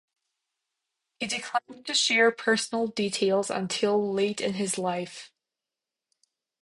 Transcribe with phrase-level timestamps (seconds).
[1.19, 5.31] He declined to share personal details until late in his life.